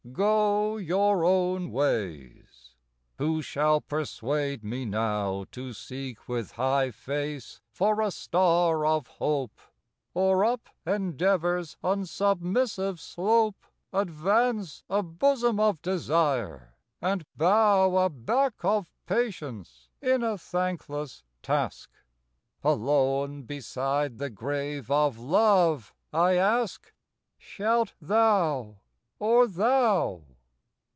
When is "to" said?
5.51-5.71